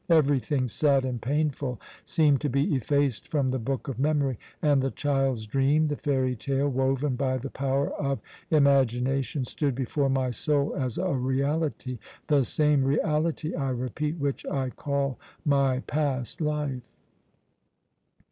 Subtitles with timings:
[0.09, 4.89] Everything sad and painful seemed to be effaced from the book of memory; and the
[4.89, 8.19] child's dream, the fairy tale woven by the power of
[8.49, 14.71] imagination, stood before my soul as a reality the same reality, I repeat, which I
[14.71, 16.81] call my past life.